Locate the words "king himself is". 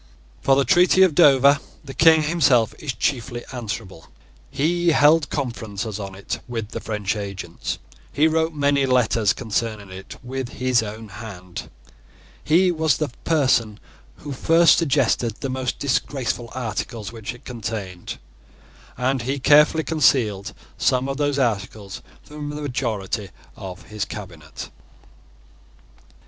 1.93-2.91